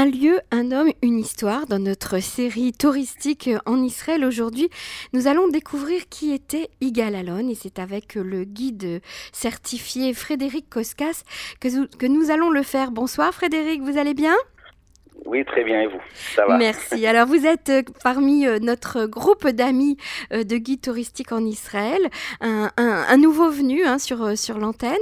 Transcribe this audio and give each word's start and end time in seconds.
Un 0.00 0.06
lieu, 0.06 0.40
un 0.50 0.72
homme, 0.72 0.90
une 1.02 1.18
histoire. 1.18 1.66
Dans 1.66 1.78
notre 1.78 2.20
série 2.20 2.72
touristique 2.72 3.50
en 3.66 3.82
Israël 3.82 4.24
aujourd'hui, 4.24 4.70
nous 5.12 5.26
allons 5.26 5.48
découvrir 5.48 6.08
qui 6.08 6.32
était 6.32 6.70
Igal 6.80 7.14
Alon 7.14 7.50
et 7.50 7.54
c'est 7.54 7.78
avec 7.78 8.14
le 8.14 8.44
guide 8.44 9.02
certifié 9.30 10.14
Frédéric 10.14 10.70
Koskas 10.70 11.22
que, 11.60 12.06
nous 12.06 12.30
allons 12.30 12.48
le 12.48 12.62
faire. 12.62 12.92
Bonsoir 12.92 13.34
Frédéric, 13.34 13.82
vous 13.82 13.98
allez 13.98 14.14
bien? 14.14 14.34
Oui, 15.30 15.44
très 15.44 15.62
bien, 15.62 15.80
et 15.80 15.86
vous? 15.86 16.00
Ça 16.34 16.44
va? 16.44 16.58
Merci. 16.58 17.06
Alors, 17.06 17.28
vous 17.28 17.46
êtes 17.46 17.68
euh, 17.68 17.82
parmi 18.02 18.46
euh, 18.46 18.58
notre 18.58 19.06
groupe 19.06 19.46
d'amis 19.46 19.96
euh, 20.32 20.42
de 20.42 20.56
guides 20.56 20.80
touristiques 20.80 21.30
en 21.30 21.44
Israël, 21.44 22.00
un, 22.40 23.16
nouveau 23.16 23.48
venu 23.48 23.84
hein, 23.84 24.00
sur, 24.00 24.36
sur 24.36 24.58
l'antenne. 24.58 24.96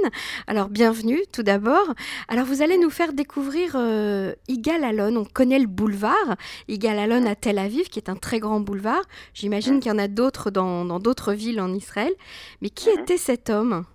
Alors, 0.45 0.69
bienvenue 0.69 1.19
tout 1.33 1.41
d'abord. 1.41 1.95
Alors, 2.27 2.45
vous 2.45 2.61
allez 2.61 2.77
nous 2.77 2.91
faire 2.91 3.13
découvrir 3.13 3.75
Igal 4.47 4.83
Alon. 4.83 5.15
On 5.17 5.25
connaît 5.25 5.57
le 5.57 5.67
boulevard 5.67 6.35
Igal 6.67 6.99
Alon 6.99 7.25
à 7.25 7.33
Tel 7.33 7.57
Aviv, 7.57 7.89
qui 7.89 7.97
est 7.97 8.09
un 8.09 8.15
très 8.15 8.39
grand 8.39 8.59
boulevard. 8.59 9.01
J'imagine 9.33 9.79
qu'il 9.79 9.91
y 9.91 9.95
en 9.95 9.97
a 9.97 10.07
d'autres 10.07 10.51
dans 10.51 10.99
d'autres 10.99 11.33
villes 11.33 11.61
en 11.61 11.73
Israël. 11.73 12.13
Mais 12.61 12.69
qui 12.69 12.89
mhm. 12.89 12.99
était 12.99 13.17
cet 13.17 13.49
homme? 13.49 13.85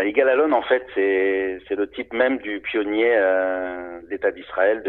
Bah, 0.00 0.06
Yigal 0.06 0.30
Alon, 0.30 0.52
en 0.52 0.62
fait, 0.62 0.86
c'est 0.94 1.76
le 1.76 1.90
type 1.90 2.14
même 2.14 2.38
du 2.38 2.60
pionnier 2.60 3.12
euh, 3.16 4.00
d'État 4.08 4.30
d'Israël, 4.30 4.82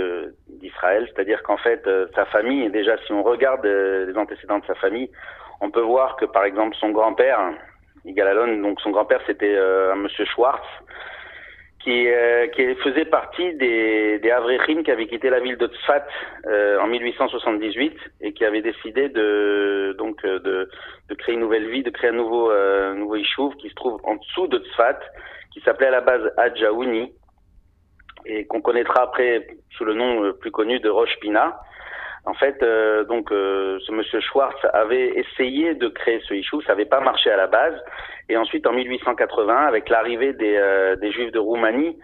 d'Israël. 0.48 1.06
C'est-à-dire 1.12 1.44
qu'en 1.44 1.58
fait, 1.58 1.86
euh, 1.86 2.08
sa 2.16 2.24
famille, 2.28 2.70
déjà, 2.70 2.96
si 3.06 3.12
on 3.12 3.22
regarde 3.22 3.66
euh, 3.66 4.06
les 4.06 4.18
antécédents 4.18 4.60
de 4.60 4.66
sa 4.66 4.76
famille, 4.76 5.10
on 5.60 5.70
peut 5.70 5.82
voir 5.82 6.16
que, 6.16 6.24
par 6.24 6.46
exemple, 6.46 6.78
son 6.80 6.92
grand-père, 6.92 7.40
Yigal 8.06 8.26
Alon, 8.26 8.62
donc 8.62 8.80
son 8.80 8.92
grand-père, 8.92 9.20
c'était 9.28 9.58
un 9.58 9.96
monsieur 9.96 10.24
Schwartz, 10.24 10.66
qui, 11.84 12.08
euh, 12.08 12.48
qui 12.48 12.76
faisait 12.76 13.06
partie 13.06 13.54
des, 13.56 14.20
des 14.20 14.32
Avrechim 14.32 14.84
qui 14.84 14.92
avaient 14.92 15.08
quitté 15.08 15.30
la 15.30 15.40
ville 15.40 15.58
de 15.58 15.68
Tzfat 15.68 16.06
euh, 16.46 16.80
en 16.80 16.88
1878 16.88 17.98
et 18.22 18.34
qui 18.34 18.46
avaient 18.46 18.62
décidé 18.62 19.10
de 19.10 19.96
donc 19.98 20.24
euh, 20.26 20.40
de, 20.40 20.70
de 21.10 21.16
créer 21.16 21.36
une 21.36 21.42
nouvelle 21.42 21.70
vie, 21.70 21.84
de 21.84 21.90
créer 21.90 22.10
un 22.10 22.14
nouveau 22.14 22.52
euh, 22.52 22.94
nouveau 22.94 23.18
qui 23.60 23.70
se 23.70 23.76
trouve 23.76 24.00
en 24.04 24.16
dessous 24.16 24.48
de 24.48 24.60
Tzfat, 24.60 25.00
qui 25.54 25.62
s'appelait 25.62 25.88
à 25.88 25.92
la 25.92 26.02
base 26.02 26.32
Adjaouni 26.38 27.14
et 28.26 28.46
qu'on 28.46 28.62
connaîtra 28.62 29.04
après 29.04 29.48
sous 29.72 29.86
le 29.86 29.94
nom 29.94 30.24
euh, 30.24 30.34
plus 30.34 30.52
connu 30.52 30.80
de 30.80 30.90
Rosh 30.90 31.18
Pina. 31.20 31.60
En 32.26 32.36
fait, 32.36 32.62
euh, 32.62 33.04
donc 33.06 33.32
euh, 33.32 33.80
ce 33.86 33.92
monsieur 33.92 34.20
Schwartz 34.20 34.60
avait 34.74 35.10
essayé 35.18 35.74
de 35.74 35.88
créer 35.88 36.22
ce 36.28 36.36
Ishuv, 36.36 36.62
ça 36.62 36.74
n'avait 36.74 36.86
pas 36.86 37.00
marché 37.00 37.32
à 37.32 37.38
la 37.38 37.48
base. 37.48 37.74
Et 38.30 38.38
ensuite, 38.38 38.68
en 38.68 38.74
1880, 38.74 39.56
avec 39.56 39.90
l'arrivée 39.90 40.34
des, 40.34 40.56
euh, 40.56 40.96
des 40.98 41.12
Juifs 41.12 41.32
de 41.32 41.40
Roumanie, 41.40 41.98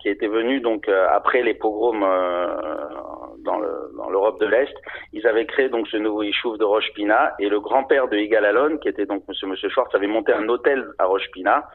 qui 0.00 0.08
étaient 0.08 0.28
venus 0.28 0.62
donc 0.62 0.88
après 0.88 1.42
les 1.42 1.54
pogroms 1.54 2.00
dans 3.44 4.10
l'Europe 4.10 4.40
de 4.40 4.46
l'Est, 4.46 4.72
ils 5.12 5.26
avaient 5.26 5.44
créé 5.44 5.68
donc 5.68 5.88
ce 5.88 5.96
nouveau 5.96 6.22
Ishuv 6.22 6.56
de 6.56 6.64
Roche 6.64 6.92
Pina. 6.94 7.34
Et 7.40 7.48
le 7.48 7.60
grand-père 7.60 8.08
de 8.08 8.16
Yigal 8.16 8.44
Alon, 8.44 8.78
qui 8.78 8.88
était 8.88 9.06
donc 9.06 9.24
monsieur 9.28 9.48
monsieur 9.48 9.68
Schwartz, 9.70 9.94
avait 9.94 10.06
monté 10.06 10.32
un 10.32 10.48
hôtel 10.48 10.86
à 10.98 11.06
Roche 11.06 11.28
Pina 11.32 11.66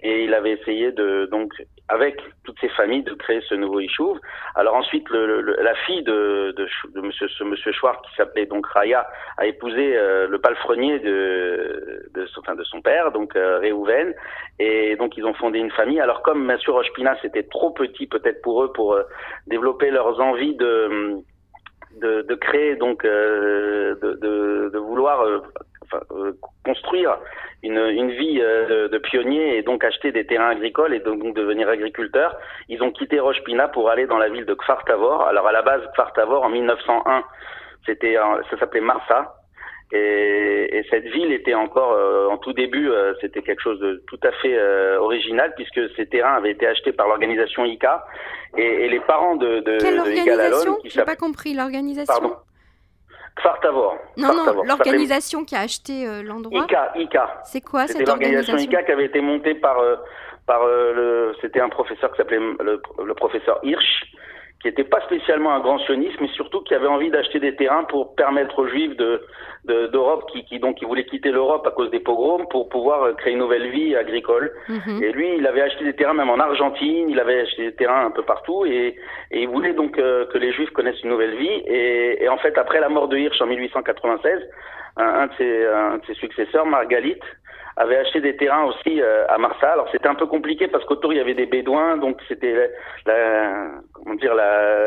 et 0.00 0.24
il 0.24 0.34
avait 0.34 0.52
essayé 0.52 0.92
de 0.92 1.26
donc 1.30 1.52
avec 1.88 2.20
toutes 2.44 2.58
ses 2.60 2.68
familles 2.70 3.02
de 3.04 3.14
créer 3.14 3.40
ce 3.48 3.54
nouveau 3.54 3.80
Ishuv. 3.80 4.18
Alors 4.54 4.74
ensuite 4.74 5.08
le, 5.08 5.40
la 5.40 5.74
fille 5.86 6.02
de, 6.02 6.52
de, 6.56 6.66
de, 6.94 7.00
monsieur 7.00 7.28
ce 7.28 7.44
monsieur 7.44 7.72
Schwartz 7.72 8.00
qui 8.08 8.16
s'appelait 8.16 8.46
donc 8.46 8.66
Raya 8.66 9.06
a 9.38 9.46
épousé 9.46 9.96
euh, 9.96 10.26
le 10.28 10.38
palefrenier 10.38 10.98
de 10.98 12.10
de 12.14 12.26
son, 12.26 12.40
enfin, 12.40 12.54
de 12.54 12.64
son 12.64 12.82
père 12.82 13.12
donc 13.12 13.36
euh, 13.36 13.58
Réhouven 13.58 14.14
et 14.58 14.96
donc 14.96 15.16
ils 15.16 15.24
ont 15.24 15.34
fondé 15.34 15.58
une 15.58 15.70
famille. 15.70 16.00
Alors 16.00 16.22
comme 16.22 16.46
bien 16.46 16.58
sûr 16.58 16.74
Rochepina 16.74 17.16
c'était 17.22 17.44
trop 17.44 17.70
petit 17.70 18.06
peut-être 18.06 18.42
pour 18.42 18.64
eux 18.64 18.72
pour 18.72 18.94
euh, 18.94 19.02
développer 19.46 19.90
leurs 19.90 20.20
envies 20.20 20.56
de 20.56 21.22
de, 22.00 22.34
créer 22.34 22.76
donc 22.76 23.06
euh, 23.06 23.94
de, 24.02 24.12
de, 24.14 24.70
de, 24.70 24.78
vouloir 24.78 25.24
enfin, 25.86 26.00
construire 26.64 27.18
une, 27.62 27.78
une 27.78 28.10
vie 28.10 28.40
euh, 28.40 28.88
de, 28.88 28.98
pionnier 28.98 29.58
et 29.58 29.62
donc 29.62 29.84
acheter 29.84 30.12
des 30.12 30.26
terrains 30.26 30.50
agricoles 30.50 30.94
et 30.94 31.00
donc, 31.00 31.34
devenir 31.34 31.68
agriculteur. 31.68 32.36
Ils 32.68 32.82
ont 32.82 32.90
quitté 32.90 33.20
Roche 33.20 33.42
Pina 33.44 33.68
pour 33.68 33.90
aller 33.90 34.06
dans 34.06 34.18
la 34.18 34.28
ville 34.28 34.46
de 34.46 34.54
Kfar 34.54 34.84
Tavor. 34.84 35.22
Alors 35.26 35.46
à 35.46 35.52
la 35.52 35.62
base, 35.62 35.82
Kfar 35.94 36.12
Tavor 36.12 36.44
en 36.44 36.50
1901, 36.50 37.24
c'était 37.86 38.16
ça 38.50 38.58
s'appelait 38.58 38.80
Marsa. 38.80 39.34
Et, 39.92 40.78
et, 40.78 40.84
cette 40.90 41.04
ville 41.04 41.30
était 41.30 41.54
encore 41.54 41.92
euh, 41.92 42.26
en 42.26 42.38
tout 42.38 42.52
début, 42.52 42.90
euh, 42.90 43.14
c'était 43.20 43.42
quelque 43.42 43.62
chose 43.62 43.78
de 43.78 44.02
tout 44.08 44.18
à 44.24 44.32
fait 44.32 44.60
original 44.98 45.52
puisque 45.54 45.80
ces 45.94 46.06
terrains 46.06 46.34
avaient 46.34 46.50
été 46.50 46.66
achetés 46.66 46.92
par 46.92 47.06
l'organisation 47.06 47.64
ICA 47.64 48.04
et, 48.56 48.64
et, 48.64 48.88
les 48.88 48.98
parents 48.98 49.36
de, 49.36 49.60
de, 49.60 49.78
Quelle 49.78 50.00
organisation? 50.00 50.78
J'ai 50.84 51.04
pas 51.04 51.14
compris 51.14 51.54
l'organisation? 51.54 52.12
Pardon. 52.12 52.34
Kfar 53.36 53.60
Non, 54.16 54.34
non, 54.34 54.62
l'organisation 54.64 55.44
qui 55.44 55.54
a 55.54 55.60
acheté 55.60 56.06
euh, 56.06 56.22
l'endroit. 56.22 56.64
ICA, 56.64 56.92
ICA. 56.96 57.40
C'est 57.44 57.60
quoi 57.60 57.86
cette 57.86 58.08
organisation 58.08 58.54
l'organisation 58.54 58.78
ICA 58.78 58.82
qui 58.82 58.92
avait 58.92 59.04
été 59.04 59.20
montée 59.20 59.54
par, 59.54 59.78
euh, 59.78 59.96
par 60.46 60.62
euh, 60.62 60.92
le. 60.94 61.34
C'était 61.42 61.60
un 61.60 61.68
professeur 61.68 62.10
qui 62.12 62.16
s'appelait 62.16 62.38
le, 62.38 62.80
le, 63.04 63.14
professeur 63.14 63.60
Hirsch, 63.62 64.04
qui 64.60 64.68
n'était 64.68 64.84
pas 64.84 65.00
spécialement 65.02 65.52
un 65.52 65.60
grand 65.60 65.78
sioniste, 65.80 66.20
mais 66.20 66.28
surtout 66.28 66.62
qui 66.62 66.74
avait 66.74 66.86
envie 66.86 67.10
d'acheter 67.10 67.40
des 67.40 67.54
terrains 67.54 67.84
pour 67.84 68.14
permettre 68.14 68.58
aux 68.58 68.66
juifs 68.66 68.96
de 68.96 69.22
d'Europe 69.66 70.30
qui, 70.30 70.44
qui 70.44 70.60
donc 70.60 70.76
qui 70.76 70.84
voulaient 70.84 71.04
quitter 71.06 71.32
l'Europe 71.32 71.66
à 71.66 71.72
cause 71.72 71.90
des 71.90 71.98
pogroms 71.98 72.46
pour 72.46 72.68
pouvoir 72.68 73.02
euh, 73.02 73.12
créer 73.14 73.32
une 73.32 73.40
nouvelle 73.40 73.68
vie 73.70 73.96
agricole. 73.96 74.52
Mhm. 74.68 75.02
Et 75.02 75.10
lui, 75.10 75.36
il 75.38 75.46
avait 75.46 75.62
acheté 75.62 75.84
des 75.84 75.92
terrains 75.92 76.14
même 76.14 76.30
en 76.30 76.38
Argentine, 76.38 77.10
il 77.10 77.18
avait 77.18 77.40
acheté 77.40 77.64
des 77.64 77.74
terrains 77.74 78.06
un 78.06 78.12
peu 78.12 78.22
partout 78.22 78.64
et, 78.64 78.96
et 79.32 79.42
il 79.42 79.48
voulait 79.48 79.72
donc 79.72 79.98
euh, 79.98 80.24
que 80.26 80.38
les 80.38 80.52
juifs 80.52 80.70
connaissent 80.70 81.02
une 81.02 81.10
nouvelle 81.10 81.34
vie. 81.36 81.62
Et, 81.66 82.22
et, 82.22 82.28
en 82.28 82.38
fait, 82.38 82.56
après 82.58 82.78
la 82.78 82.88
mort 82.88 83.08
de 83.08 83.16
Hirsch 83.16 83.40
en 83.40 83.46
1896, 83.46 84.40
un, 84.98 85.04
un, 85.04 85.26
de, 85.26 85.32
ses, 85.36 85.66
un 85.66 85.98
de 85.98 86.06
ses 86.06 86.14
successeurs, 86.14 86.64
Margalit, 86.66 87.18
avait 87.76 87.96
acheté 87.96 88.20
des 88.20 88.36
terrains 88.36 88.64
aussi 88.64 89.02
euh, 89.02 89.26
à 89.28 89.36
Marsa. 89.38 89.72
Alors 89.72 89.88
c'était 89.92 90.08
un 90.08 90.14
peu 90.14 90.26
compliqué 90.26 90.66
parce 90.68 90.84
qu'autour 90.84 91.12
il 91.12 91.16
y 91.16 91.20
avait 91.20 91.34
des 91.34 91.46
bédouins, 91.46 91.98
donc 91.98 92.18
c'était 92.26 92.70
la, 93.04 93.68
comment 93.92 94.14
dire 94.14 94.34
la, 94.34 94.84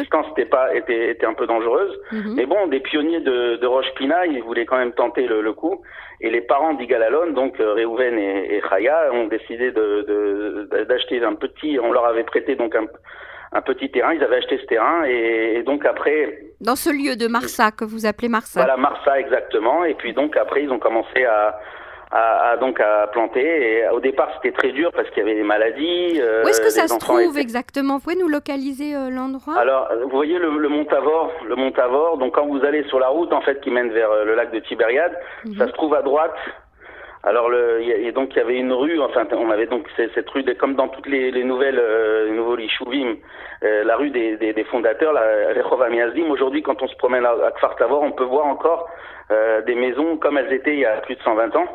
distance 0.00 0.26
était 0.30 0.44
pas 0.44 0.74
était, 0.74 1.10
était 1.10 1.26
un 1.26 1.34
peu 1.34 1.46
dangereuse. 1.46 1.98
Mhm. 2.12 2.34
Mais 2.36 2.46
bon, 2.46 2.68
des 2.68 2.80
pionniers 2.80 3.20
de, 3.20 3.56
de 3.56 3.66
Roche 3.66 3.92
Pina, 3.96 4.26
ils 4.26 4.42
voulaient 4.42 4.66
quand 4.66 4.78
même 4.78 4.92
tenter 4.92 5.26
le, 5.26 5.42
le 5.42 5.52
coup. 5.52 5.82
Et 6.20 6.30
les 6.30 6.40
parents 6.40 6.74
d'Igalalon, 6.74 7.32
donc 7.32 7.58
euh, 7.58 7.72
Réhouven 7.72 8.16
et, 8.16 8.56
et 8.56 8.62
Chaya, 8.68 9.10
ont 9.12 9.26
décidé 9.26 9.72
de 9.72 10.68
d'acheter 10.88 11.24
un 11.24 11.34
petit. 11.34 11.78
On 11.82 11.92
leur 11.92 12.04
avait 12.04 12.24
prêté 12.24 12.54
donc 12.54 12.76
un 12.76 12.86
un 13.52 13.60
petit 13.60 13.90
terrain. 13.90 14.14
Ils 14.14 14.22
avaient 14.22 14.36
acheté 14.36 14.58
ce 14.58 14.66
terrain 14.66 15.04
et, 15.06 15.56
et, 15.56 15.62
donc 15.62 15.84
après. 15.84 16.38
Dans 16.60 16.76
ce 16.76 16.90
lieu 16.90 17.16
de 17.16 17.26
Marsa 17.26 17.70
que 17.70 17.84
vous 17.84 18.06
appelez 18.06 18.28
Marsa. 18.28 18.60
Voilà 18.60 18.76
Marsa 18.76 19.20
exactement. 19.20 19.84
Et 19.84 19.94
puis 19.94 20.14
donc 20.14 20.36
après 20.36 20.62
ils 20.62 20.70
ont 20.70 20.78
commencé 20.78 21.24
à, 21.24 21.58
à, 22.12 22.56
donc 22.58 22.78
à 22.80 23.06
planter. 23.08 23.40
Et 23.40 23.88
au 23.88 24.00
départ, 24.00 24.28
c'était 24.34 24.54
très 24.56 24.72
dur 24.72 24.90
parce 24.94 25.08
qu'il 25.10 25.18
y 25.18 25.26
avait 25.26 25.34
des 25.34 25.42
maladies. 25.42 26.20
Euh, 26.20 26.44
Où 26.44 26.48
est-ce 26.48 26.60
que 26.60 26.70
ça 26.70 26.86
se 26.86 26.98
trouve 26.98 27.38
exactement? 27.38 27.94
Vous 27.94 28.00
pouvez 28.00 28.20
nous 28.20 28.28
localiser 28.28 28.94
euh, 28.94 29.10
l'endroit? 29.10 29.58
Alors, 29.58 29.88
vous 30.02 30.10
voyez 30.10 30.38
le, 30.38 30.58
le 30.58 30.68
Mont 30.68 30.84
Tavor, 30.84 31.32
le 31.46 31.56
Mont 31.56 31.72
Tavor. 31.72 32.18
Donc, 32.18 32.34
quand 32.34 32.46
vous 32.46 32.64
allez 32.64 32.84
sur 32.84 32.98
la 32.98 33.08
route 33.08 33.32
en 33.32 33.40
fait 33.40 33.60
qui 33.60 33.70
mène 33.70 33.90
vers 33.90 34.10
euh, 34.10 34.24
le 34.24 34.34
lac 34.34 34.52
de 34.52 34.60
Tibériade, 34.60 35.18
mhm. 35.44 35.54
ça 35.56 35.66
se 35.66 35.72
trouve 35.72 35.94
à 35.94 36.02
droite. 36.02 36.36
Alors, 37.24 37.48
le, 37.48 37.82
y 37.82 38.08
a, 38.08 38.12
donc 38.12 38.30
il 38.34 38.38
y 38.38 38.40
avait 38.40 38.58
une 38.58 38.72
rue. 38.72 39.00
Enfin, 39.00 39.26
on 39.32 39.50
avait 39.50 39.66
donc 39.66 39.86
cette 39.96 40.28
rue, 40.30 40.44
comme 40.56 40.74
dans 40.74 40.88
toutes 40.88 41.06
les, 41.06 41.30
les 41.30 41.44
nouvelles, 41.44 41.78
euh, 41.78 42.26
les 42.26 42.32
nouveaux 42.32 42.56
Lishouvim, 42.56 43.14
euh, 43.62 43.84
la 43.84 43.96
rue 43.96 44.10
des, 44.10 44.36
des, 44.36 44.52
des 44.52 44.64
fondateurs, 44.64 45.12
la 45.12 45.62
Rehov 45.62 45.82
Amiazdim. 45.82 46.28
Aujourd'hui, 46.30 46.62
quand 46.62 46.82
on 46.82 46.88
se 46.88 46.96
promène 46.96 47.24
à, 47.24 47.30
à 47.30 47.52
Kfar 47.52 47.76
Tavor, 47.76 48.02
on 48.02 48.10
peut 48.10 48.24
voir 48.24 48.46
encore 48.46 48.88
euh, 49.30 49.62
des 49.62 49.76
maisons 49.76 50.16
comme 50.16 50.36
elles 50.36 50.52
étaient 50.52 50.74
il 50.74 50.80
y 50.80 50.84
a 50.84 50.96
plus 51.02 51.14
de 51.14 51.22
120 51.22 51.54
ans. 51.56 51.66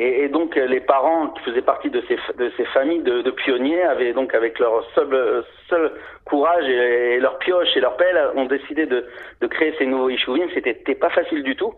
Et, 0.00 0.24
et, 0.24 0.28
donc 0.28 0.56
les 0.56 0.80
parents 0.80 1.28
qui 1.28 1.42
faisaient 1.44 1.62
partie 1.62 1.90
de 1.90 2.02
ces, 2.08 2.16
de 2.38 2.50
ces 2.56 2.64
familles 2.64 3.02
de, 3.02 3.20
de 3.20 3.30
pionniers 3.30 3.82
avaient 3.82 4.14
donc 4.14 4.34
avec 4.34 4.58
leur 4.58 4.82
seul, 4.94 5.44
seul 5.68 5.92
courage 6.24 6.66
et, 6.66 7.20
leur 7.20 7.38
pioche 7.38 7.76
et 7.76 7.80
leur 7.80 7.96
pelle 7.96 8.18
ont 8.34 8.46
décidé 8.46 8.86
de, 8.86 9.04
de 9.42 9.46
créer 9.46 9.74
ces 9.78 9.84
nouveaux 9.84 10.08
Ishouvim. 10.08 10.48
C'était 10.54 10.94
pas 10.94 11.10
facile 11.10 11.42
du 11.42 11.54
tout 11.54 11.74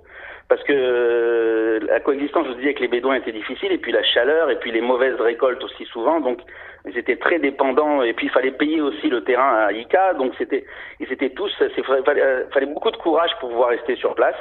parce 0.48 0.62
que 0.64 0.72
euh, 0.74 1.80
la 1.86 2.00
coexistence, 2.00 2.44
je 2.44 2.50
vous 2.50 2.56
disais, 2.56 2.68
avec 2.68 2.80
les 2.80 2.88
Bédouins 2.88 3.14
était 3.14 3.32
difficile, 3.32 3.72
et 3.72 3.78
puis 3.78 3.90
la 3.90 4.02
chaleur, 4.02 4.50
et 4.50 4.56
puis 4.56 4.70
les 4.70 4.82
mauvaises 4.82 5.18
récoltes 5.18 5.64
aussi 5.64 5.86
souvent, 5.86 6.20
donc 6.20 6.40
ils 6.84 6.98
étaient 6.98 7.16
très 7.16 7.38
dépendants, 7.38 8.02
et 8.02 8.12
puis 8.12 8.26
il 8.26 8.30
fallait 8.30 8.50
payer 8.50 8.82
aussi 8.82 9.08
le 9.08 9.24
terrain 9.24 9.66
à 9.66 9.72
Ica, 9.72 10.12
donc 10.12 10.34
c'était, 10.36 10.66
ils 11.00 11.10
étaient 11.10 11.30
tous, 11.30 11.50
il 11.60 11.84
fallait, 12.04 12.44
fallait 12.52 12.66
beaucoup 12.66 12.90
de 12.90 12.98
courage 12.98 13.30
pour 13.40 13.48
pouvoir 13.48 13.70
rester 13.70 13.96
sur 13.96 14.14
place. 14.14 14.36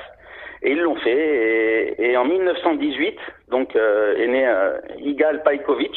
Et 0.63 0.71
ils 0.71 0.79
l'ont 0.79 0.95
fait. 0.97 1.95
Et, 1.97 2.11
et, 2.11 2.17
en 2.17 2.25
1918, 2.25 3.17
donc 3.49 3.75
euh, 3.75 4.15
est 4.17 4.27
né 4.27 4.47
euh, 4.47 4.77
Igal 4.99 5.43
Pajkovic. 5.43 5.95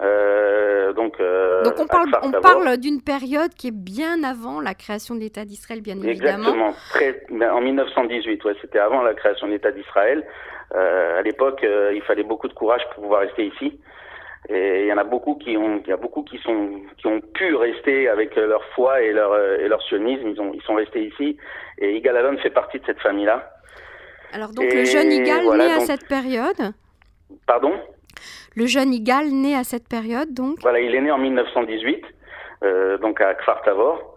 Euh, 0.00 0.92
donc, 0.94 1.20
euh, 1.20 1.62
donc 1.62 1.74
on 1.78 1.86
parle, 1.86 2.10
on 2.22 2.32
parle 2.32 2.76
d'une 2.78 3.02
période 3.02 3.52
qui 3.54 3.68
est 3.68 3.76
bien 3.76 4.24
avant 4.24 4.60
la 4.60 4.74
création 4.74 5.14
de 5.14 5.20
l'État 5.20 5.44
d'Israël, 5.44 5.80
bien 5.80 5.96
évidemment. 6.00 6.38
Exactement. 6.38 6.72
Très, 6.90 7.22
ben, 7.30 7.52
en 7.52 7.60
1918, 7.60 8.44
ouais, 8.44 8.54
c'était 8.60 8.78
avant 8.78 9.02
la 9.02 9.14
création 9.14 9.46
de 9.46 9.52
l'État 9.52 9.70
d'Israël. 9.70 10.24
Euh, 10.74 11.18
à 11.18 11.22
l'époque, 11.22 11.62
euh, 11.64 11.92
il 11.94 12.02
fallait 12.02 12.22
beaucoup 12.22 12.48
de 12.48 12.54
courage 12.54 12.82
pour 12.94 13.02
pouvoir 13.02 13.20
rester 13.20 13.46
ici. 13.46 13.78
Et 14.48 14.82
il 14.82 14.86
y 14.86 14.92
en 14.92 14.98
a 14.98 15.04
beaucoup 15.04 15.36
qui 15.36 15.56
ont, 15.56 15.80
il 15.84 15.88
y 15.88 15.92
a 15.92 15.96
beaucoup 15.96 16.24
qui 16.24 16.38
sont, 16.38 16.80
qui 16.98 17.06
ont 17.06 17.20
pu 17.20 17.54
rester 17.54 18.08
avec 18.08 18.34
leur 18.34 18.64
foi 18.74 19.00
et 19.02 19.12
leur 19.12 19.38
et 19.38 19.68
leur 19.68 19.80
sionisme. 19.82 20.28
Ils 20.28 20.40
ont, 20.40 20.52
ils 20.52 20.62
sont 20.62 20.74
restés 20.74 21.04
ici. 21.06 21.36
Et 21.78 21.96
Igal 21.96 22.16
Alon 22.16 22.36
fait 22.38 22.50
partie 22.50 22.80
de 22.80 22.86
cette 22.86 23.00
famille-là. 23.00 23.50
Alors 24.32 24.50
donc 24.50 24.72
le 24.72 24.84
jeune 24.84 25.12
Igal 25.12 25.44
né 25.56 25.72
à 25.72 25.80
cette 25.80 26.08
période. 26.08 26.74
Pardon? 27.46 27.72
Le 28.56 28.66
jeune 28.66 28.92
Igal 28.92 29.28
né 29.28 29.54
à 29.54 29.64
cette 29.64 29.88
période, 29.88 30.34
donc. 30.34 30.58
Voilà, 30.60 30.80
il 30.80 30.94
est 30.94 31.00
né 31.00 31.10
en 31.10 31.18
1918, 31.18 32.04
euh, 32.64 32.98
donc 32.98 33.20
à 33.20 33.34
Kfar 33.34 33.62
Tavor. 33.62 34.11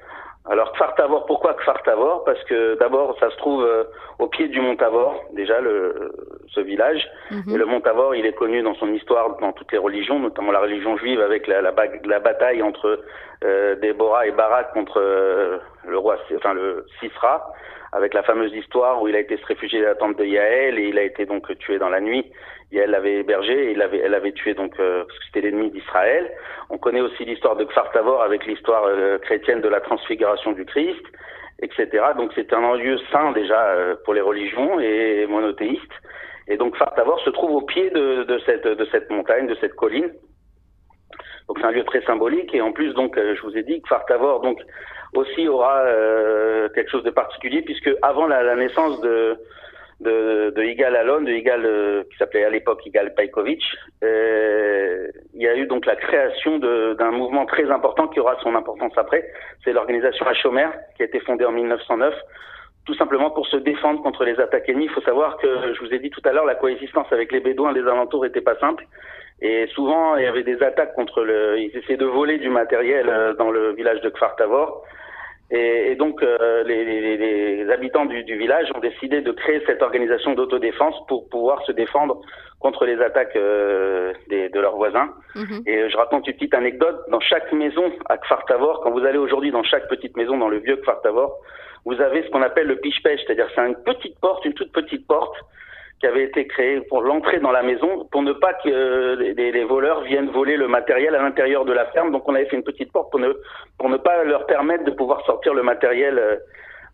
Alors 0.48 0.72
Kfar 0.74 0.94
Tavor, 0.94 1.26
pourquoi 1.26 1.56
Kfar 1.56 1.82
Tavor? 1.84 2.24
Parce 2.24 2.44
que 2.44 2.78
d'abord, 2.78 3.18
ça 3.20 3.32
se 3.32 3.38
trouve 3.38 3.64
euh, 3.64 3.84
au 4.20 4.28
pied 4.28 4.48
du 4.48 4.62
mont 4.62 4.76
Tavor, 4.76 5.24
déjà 5.34 5.60
le, 5.60 6.12
ce 6.50 6.60
village. 6.60 7.04
Mhm. 7.32 7.56
Et 7.56 7.58
le 7.58 7.66
mont 7.66 7.82
Tavor, 7.82 8.14
il 8.14 8.26
est 8.28 8.34
connu 8.34 8.62
dans 8.62 8.76
son 8.76 8.94
histoire 8.94 9.38
dans 9.38 9.54
toutes 9.54 9.72
les 9.72 9.80
religions, 9.80 10.20
notamment 10.20 10.52
la 10.52 10.60
religion 10.60 10.98
juive, 10.98 11.20
avec 11.20 11.48
la, 11.48 11.62
la, 11.62 11.74
la 12.04 12.20
bataille 12.20 12.62
entre 12.62 13.00
euh, 13.44 13.76
Déborah 13.78 14.28
et 14.28 14.32
Barak 14.32 14.72
contre 14.74 15.00
euh, 15.00 15.58
le 15.88 15.98
roi, 15.98 16.18
enfin 16.36 16.54
le 16.54 16.86
Sisra, 17.00 17.52
avec 17.92 18.14
la 18.14 18.22
fameuse 18.22 18.54
histoire 18.54 19.02
où 19.02 19.08
il 19.08 19.16
a 19.16 19.20
été 19.20 19.38
se 19.38 19.46
réfugier 19.46 19.84
à 19.84 19.90
la 19.90 19.96
tente 19.96 20.18
de 20.18 20.26
Yaël 20.26 20.78
et 20.78 20.90
il 20.90 21.00
a 21.00 21.04
été 21.04 21.26
donc 21.26 21.58
tué 21.58 21.80
dans 21.80 21.90
la 21.90 22.02
nuit. 22.02 22.32
Yaël 22.76 22.92
l'avait 22.92 23.20
hébergé 23.20 23.54
et 23.54 23.72
il 23.72 23.82
avait, 23.82 24.00
elle 24.00 24.14
avait 24.14 24.34
tué 24.34 24.54
donc 24.54 24.74
euh, 24.80 25.06
parce 25.06 25.18
que 25.18 25.26
c'était 25.26 25.42
l'ennemi 25.42 25.72
d'Israël. 25.72 26.30
On 26.70 26.78
connaît 26.78 27.00
aussi 27.00 27.24
l'histoire 27.24 27.56
de 27.56 27.64
Kfar 27.64 27.90
Tavor 27.92 28.22
avec 28.22 28.46
l'histoire 28.46 28.84
euh, 28.86 29.18
chrétienne 29.20 29.62
de 29.62 29.70
la 29.70 29.80
transfiguration 29.80 30.52
du 30.52 30.66
Christ, 30.66 31.04
etc. 31.62 31.88
Donc 32.18 32.32
c'est 32.36 32.52
un 32.54 32.76
lieu 32.76 32.98
saint 33.12 33.32
déjà 33.32 33.60
euh, 33.70 33.96
pour 34.04 34.14
les 34.14 34.22
religions 34.22 34.80
et 34.80 35.26
monothéistes. 35.26 35.98
Et 36.50 36.58
donc 36.58 36.76
Kfar 36.76 36.94
Tavor 36.96 37.20
se 37.22 37.30
trouve 37.30 37.52
au 37.52 37.62
pied 37.62 37.90
de, 37.92 38.40
cette, 38.46 39.10
montagne, 39.10 39.48
de 39.48 39.56
cette 39.56 39.76
colline. 39.76 40.12
Donc 41.48 41.60
c'est 41.60 41.66
un 41.66 41.72
lieu 41.72 41.86
très 41.86 42.02
symbolique 42.02 42.54
et 42.54 42.62
en 42.62 42.74
plus 42.74 42.94
donc 42.94 43.18
je 43.18 43.42
vous 43.42 43.58
ai 43.58 43.64
dit 43.64 43.82
que 43.82 43.88
Kfar 43.88 44.06
Tavor 44.06 44.42
donc 44.42 44.60
aussi 45.14 45.48
aura 45.48 45.86
quelque 46.74 46.92
chose 46.92 47.04
de 47.04 47.12
particulier 47.12 47.62
puisque 47.62 47.90
avant 48.02 48.28
la 48.28 48.56
naissance 48.56 49.00
de 49.02 49.38
de, 50.06 50.54
de 50.56 50.64
Igal 50.64 50.96
Alon, 50.96 51.22
de 51.22 51.32
Igal 51.32 51.66
euh, 51.66 52.04
qui 52.10 52.18
s'appelait 52.18 52.46
à 52.46 52.50
l'époque 52.50 52.86
Igal 52.86 53.14
Pajkovic. 53.16 53.62
Euh, 54.04 55.08
il 55.34 55.42
y 55.42 55.48
a 55.48 55.56
eu 55.56 55.66
donc 55.68 55.86
la 55.86 55.96
création 55.96 56.60
d'un 56.60 57.12
mouvement 57.12 57.46
très 57.46 57.70
important 57.70 58.08
qui 58.08 58.20
aura 58.20 58.38
son 58.42 58.56
importance 58.56 58.94
après. 58.98 59.26
C'est 59.64 59.74
l'organisation 59.74 60.26
Hachomer 60.26 60.70
qui 60.96 61.04
a 61.04 61.06
été 61.06 61.20
fondée 61.20 61.46
en 61.46 61.52
1909 61.52 62.14
tout 62.86 62.94
simplement 62.94 63.32
pour 63.32 63.48
se 63.48 63.58
défendre 63.58 64.02
contre 64.04 64.24
les 64.26 64.40
attaques 64.40 64.70
ennemies. 64.70 64.86
Il 64.86 64.92
faut 64.92 65.02
savoir 65.02 65.38
que, 65.38 65.74
je 65.74 65.80
vous 65.80 65.92
ai 65.92 65.98
dit 65.98 66.12
tout 66.12 66.22
à 66.24 66.32
l'heure, 66.32 66.46
la 66.46 66.54
coexistence 66.54 67.08
avec 67.12 67.32
les 67.32 67.40
Bédouins 67.40 67.74
des 67.74 67.82
alentours 67.82 68.24
n'était 68.24 68.42
pas 68.42 68.56
simple. 68.60 68.86
Et 69.42 69.68
souvent, 69.74 70.16
il 70.18 70.24
y 70.24 70.28
avait 70.28 70.44
des 70.44 70.62
attaques 70.62 70.94
contre 70.94 71.24
le... 71.24 71.60
Ils 71.60 71.76
essayaient 71.76 71.98
de 71.98 72.06
voler 72.06 72.38
du 72.38 72.50
matériel 72.50 73.10
euh, 73.10 73.34
dans 73.34 73.50
le 73.50 73.74
village 73.74 74.02
de 74.02 74.10
Kfar 74.10 74.36
Tavor. 74.36 74.84
Et, 75.52 75.92
et 75.92 75.96
donc, 75.96 76.24
euh, 76.24 76.64
les, 76.64 76.84
les, 76.84 77.18
les, 77.18 77.72
habitants 77.72 78.06
du, 78.06 78.24
du, 78.24 78.36
village 78.36 78.68
ont 78.76 78.80
décidé 78.80 79.22
de 79.22 79.32
créer 79.32 79.62
cette 79.68 79.82
organisation 79.84 80.34
d'autodéfense 80.34 80.96
pour 81.08 81.30
pouvoir 81.30 81.64
se 81.66 81.72
défendre 81.72 82.20
contre 82.60 82.86
les 82.86 83.00
attaques 83.00 83.36
euh, 83.36 84.12
des, 84.28 84.50
de 84.50 84.60
leurs 84.60 84.76
voisins. 84.76 85.10
Mhm. 85.36 85.62
Et 85.68 85.88
je 85.90 85.98
raconte 85.98 86.28
une 86.28 86.34
petite 86.34 86.56
anecdote. 86.56 87.00
Dans 87.10 87.20
chaque 87.20 87.52
maison 87.54 87.92
à 88.10 88.18
Kfar 88.18 88.44
Tavor, 88.46 88.82
quand 88.82 88.92
vous 88.92 89.06
allez 89.06 89.20
aujourd'hui 89.20 89.52
dans 89.52 89.64
chaque 89.64 89.88
petite 89.88 90.18
maison 90.18 90.38
dans 90.38 90.50
le 90.50 90.58
vieux 90.58 90.78
Kfar 90.78 91.02
Tavor, 91.02 91.38
vous 91.86 92.02
avez 92.02 92.24
ce 92.24 92.30
qu'on 92.32 92.42
appelle 92.42 92.66
le 92.66 92.78
piche-pêche, 92.78 93.22
c'est-à-dire 93.26 93.48
c'est 93.54 93.62
une 93.62 93.76
petite 93.76 94.20
porte, 94.20 94.44
une 94.46 94.54
toute 94.54 94.72
petite 94.72 95.06
porte 95.06 95.36
qui 96.00 96.08
avait 96.08 96.24
été 96.24 96.46
créé 96.48 96.82
pour 96.82 97.02
l'entrée 97.02 97.40
dans 97.40 97.52
la 97.52 97.64
maison, 97.64 98.08
pour 98.12 98.22
ne 98.22 98.34
pas 98.34 98.54
que 98.54 98.70
euh, 98.70 99.16
les, 99.16 99.52
les, 99.52 99.64
voleurs 99.64 100.02
viennent 100.02 100.30
voler 100.30 100.58
le 100.58 100.68
matériel 100.68 101.16
à 101.16 101.22
l'intérieur 101.22 101.64
de 101.64 101.72
la 101.72 101.86
ferme. 101.88 102.12
Donc 102.12 102.28
on 102.28 102.36
avait 102.36 102.46
fait 102.46 102.58
une 102.58 102.64
petite 102.64 102.92
porte 102.92 103.12
pour 103.12 103.20
ne, 103.20 103.32
pour 103.78 103.90
ne 103.90 103.98
pas 103.98 104.24
leur 104.24 104.46
permettre 104.46 104.84
de 104.84 104.92
pouvoir 104.92 105.26
sortir 105.26 105.54
le 105.54 105.64
matériel 105.64 106.20
euh, 106.20 106.36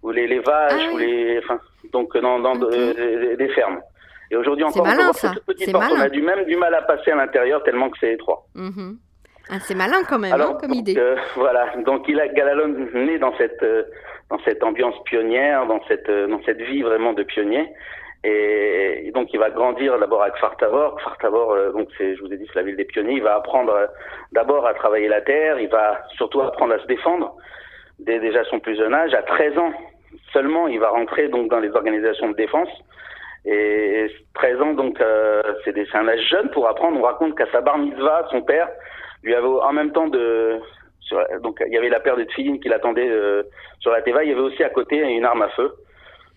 ou 0.04 0.12
les, 0.12 0.28
les 0.28 0.40
vaches 0.40 0.74
ah 0.88 0.94
ou 0.94 0.98
les, 0.98 1.40
enfin, 1.40 1.60
donc 1.92 2.16
dans, 2.18 2.40
dans 2.40 2.56
euh, 2.62 3.36
des 3.36 3.50
fermes. 3.50 3.82
Et 4.30 4.36
aujourd'hui 4.36 4.64
encore, 4.64 4.86
malin, 4.86 5.10
on 5.10 5.14
cette 5.14 5.44
petite 5.46 5.72
porte. 5.72 5.92
On 5.92 6.00
a 6.00 6.10
du 6.10 6.22
même 6.22 6.46
du 6.46 6.56
mal 6.56 6.74
à 6.76 6.84
passer 6.84 7.12
à 7.12 7.16
l'intérieur 7.16 7.64
tellement 7.64 7.90
que 7.90 7.98
c'est 8.00 8.14
étroit. 8.14 8.46
Mm-hmm. 8.56 8.96
ah, 9.50 9.60
c'est 9.62 9.76
malin 9.76 10.04
quand 10.08 10.20
même, 10.20 10.32
Alors, 10.32 10.52
hein, 10.52 10.58
comme 10.62 10.74
idée. 10.74 10.96
voilà, 11.36 11.74
donc 11.86 12.06
il 12.08 12.20
a 12.20 12.28
Galalon 12.28 12.88
né 12.94 13.18
dans 13.18 13.36
cette 13.38 13.66
dans 14.30 14.40
cette 14.46 14.64
ambiance 14.64 14.96
pionnière, 15.06 15.66
dans 15.66 15.82
cette 15.88 16.10
dans 16.10 16.42
cette 16.46 16.62
vie 16.62 16.84
vraiment 16.84 17.14
de 17.14 17.24
pionnier. 17.24 17.68
Et, 18.24 19.12
donc 19.14 19.34
il 19.34 19.40
va 19.40 19.50
grandir 19.50 19.98
d'abord 20.00 20.22
avec 20.22 20.38
Fartavor. 20.38 21.00
Fartavor, 21.02 21.52
euh, 21.52 21.72
donc 21.72 21.90
c'est, 21.98 22.16
je 22.16 22.22
vous 22.22 22.32
ai 22.32 22.38
dit, 22.38 22.48
c'est 22.48 22.60
la 22.60 22.64
ville 22.64 22.78
des 22.78 22.86
pionniers. 22.86 23.16
Il 23.16 23.24
va 23.24 23.36
apprendre 23.36 23.74
euh, 23.74 23.88
d'abord 24.32 24.66
à 24.66 24.74
travailler 24.74 25.08
la 25.08 25.22
terre. 25.22 25.60
Il 25.60 25.70
va 25.70 26.02
surtout 26.16 26.42
apprendre 26.42 26.74
à 26.74 26.80
se 26.80 26.88
défendre 26.88 27.36
dès 28.00 28.20
déjà 28.20 28.44
son 28.46 28.60
plus 28.60 28.78
jeune 28.78 28.94
âge. 28.94 29.14
À 29.14 29.24
13 29.24 29.58
ans 29.58 29.74
seulement, 30.34 30.68
il 30.68 30.80
va 30.80 30.90
rentrer 30.90 31.30
donc 31.30 31.50
dans 31.50 31.60
les 31.60 31.72
organisations 31.72 32.30
de 32.30 32.36
défense. 32.36 32.70
Et 33.46 34.08
13 34.36 34.62
ans, 34.62 34.74
donc 34.74 35.02
euh, 35.02 35.42
c'est, 35.66 35.74
c'est 35.74 35.98
un 35.98 36.08
âge 36.08 36.28
jeune 36.30 36.50
pour 36.52 36.68
apprendre. 36.68 37.00
On 37.00 37.04
raconte 37.04 37.36
qu'à 37.36 37.50
sa 37.52 37.62
bar 37.62 37.78
mitzvah, 37.78 38.28
son 38.30 38.42
père 38.44 38.70
lui 39.24 39.36
avait 39.36 39.48
en 39.48 39.74
même 39.74 39.92
temps 39.92 40.08
de 40.08 40.60
donc 41.44 41.62
il 41.68 41.74
y 41.74 41.78
avait 41.78 41.90
la 41.90 42.00
paire 42.00 42.16
de 42.16 42.24
tefillin 42.24 42.58
qui 42.58 42.70
l'attendait 42.70 43.10
euh, 43.10 43.44
sur 43.80 43.92
la 43.92 44.02
teva. 44.02 44.24
Il 44.24 44.30
y 44.30 44.32
avait 44.32 44.42
aussi 44.42 44.64
à 44.64 44.70
côté 44.70 44.98
une 44.98 45.26
arme 45.26 45.42
à 45.42 45.50
feu. 45.50 45.74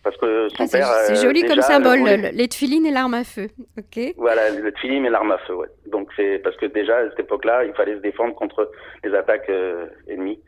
Parce 0.04 0.16
que 0.18 0.48
son 0.50 0.64
ah, 0.64 0.66
père. 0.70 0.86
C'est 1.06 1.16
joli 1.16 1.42
comme 1.44 1.62
symbole, 1.62 2.04
les 2.32 2.48
tefilines 2.48 2.84
et 2.86 2.90
l'arme 2.90 3.14
à 3.14 3.24
feu. 3.24 3.48
Ok. 3.78 4.14
Voilà, 4.18 4.50
le 4.50 4.70
tefilin 4.70 5.02
et 5.04 5.08
l'arme 5.08 5.32
à 5.32 5.38
feu, 5.38 5.54
ouais. 5.54 5.68
Donc 5.86 6.10
c'est 6.14 6.38
parce 6.44 6.56
que 6.56 6.66
déjà 6.66 6.98
à 6.98 7.08
cette 7.08 7.20
époque-là, 7.20 7.64
il 7.64 7.72
fallait 7.72 7.94
se 7.94 8.00
défendre 8.00 8.34
contre 8.34 8.70
les 9.02 9.14
attaques 9.14 9.48
euh, 9.48 9.86
ennemies. 10.08 10.40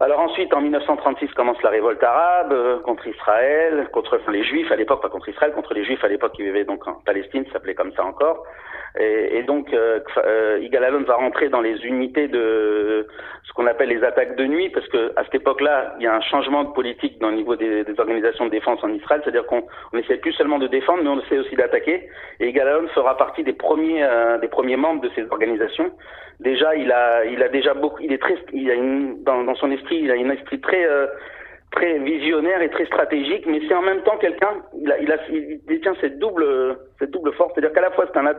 Alors 0.00 0.20
ensuite, 0.20 0.54
en 0.54 0.60
1936, 0.60 1.32
commence 1.34 1.60
la 1.64 1.70
révolte 1.70 2.02
arabe 2.04 2.52
euh, 2.52 2.78
contre 2.78 3.08
Israël, 3.08 3.88
contre 3.92 4.20
les 4.30 4.44
Juifs 4.44 4.70
à 4.70 4.76
l'époque, 4.76 5.02
pas 5.02 5.08
contre 5.08 5.28
Israël, 5.28 5.52
contre 5.52 5.74
les 5.74 5.84
Juifs 5.84 6.04
à 6.04 6.08
l'époque 6.08 6.34
qui 6.34 6.44
vivaient 6.44 6.64
donc 6.64 6.86
en 6.86 6.94
Palestine, 7.04 7.44
ça 7.46 7.54
s'appelait 7.54 7.74
comme 7.74 7.92
ça 7.94 8.04
encore. 8.04 8.44
Et, 8.98 9.42
donc, 9.42 9.72
euh, 9.72 10.00
euh, 10.24 10.58
Igal 10.62 10.84
Alon 10.84 11.02
va 11.02 11.14
rentrer 11.14 11.48
dans 11.48 11.60
les 11.60 11.84
unités 11.84 12.26
de 12.26 13.06
ce 13.44 13.52
qu'on 13.52 13.66
appelle 13.66 13.88
les 13.90 14.02
attaques 14.02 14.36
de 14.36 14.44
nuit, 14.44 14.70
parce 14.70 14.86
que 14.88 15.12
à 15.16 15.24
cette 15.24 15.36
époque-là, 15.36 15.94
il 15.98 16.04
y 16.04 16.06
a 16.06 16.14
un 16.14 16.20
changement 16.20 16.64
de 16.64 16.70
politique 16.70 17.18
dans 17.20 17.30
le 17.30 17.36
niveau 17.36 17.54
des, 17.56 17.84
des 17.84 18.00
organisations 18.00 18.46
de 18.46 18.50
défense 18.50 18.82
en 18.82 18.92
Israël, 18.92 19.20
c'est-à-dire 19.22 19.46
qu'on 19.46 19.62
on 19.92 19.98
essaie 19.98 20.16
plus 20.16 20.32
seulement 20.32 20.58
de 20.58 20.66
défendre, 20.66 21.02
mais 21.02 21.10
on 21.10 21.20
essaie 21.20 21.38
aussi 21.38 21.54
d'attaquer. 21.54 22.08
Et 22.40 22.48
Igal 22.48 22.68
Alon 22.68 22.88
fera 22.88 23.16
partie 23.16 23.44
des 23.44 23.52
premiers, 23.52 24.02
euh, 24.02 24.38
des 24.38 24.48
premiers 24.48 24.76
membres 24.76 25.02
de 25.02 25.10
ces 25.14 25.22
organisations. 25.30 25.92
Déjà, 26.40 26.74
il 26.76 26.90
a, 26.92 27.24
il 27.24 27.42
a 27.42 27.48
déjà 27.48 27.74
beaucoup, 27.74 28.00
il 28.00 28.12
est 28.12 28.22
très, 28.22 28.36
il 28.52 28.70
a 28.70 28.74
une, 28.74 29.22
dans, 29.24 29.44
dans 29.44 29.54
son 29.56 29.70
esprit, 29.70 30.00
il 30.02 30.10
a 30.10 30.14
un 30.14 30.30
esprit 30.30 30.60
très 30.60 30.84
euh, 30.84 31.06
très 31.70 31.98
visionnaire 31.98 32.62
et 32.62 32.70
très 32.70 32.86
stratégique, 32.86 33.44
mais 33.46 33.60
c'est 33.68 33.74
en 33.74 33.82
même 33.82 34.02
temps 34.02 34.16
quelqu'un, 34.16 34.62
il, 34.80 34.90
a, 34.90 34.98
il, 34.98 35.12
a, 35.12 35.18
il 35.28 35.60
détient 35.66 35.94
cette 36.00 36.18
double, 36.18 36.78
cette 36.98 37.10
double 37.10 37.32
force, 37.34 37.52
c'est-à-dire 37.52 37.72
qu'à 37.74 37.82
la 37.82 37.90
fois 37.90 38.06
c'est 38.10 38.18
un, 38.18 38.34